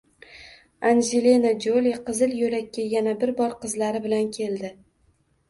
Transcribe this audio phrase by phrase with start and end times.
[0.91, 4.75] Anjelina Joli qizil yo‘lakka yana bir bor qizlari bilan keldi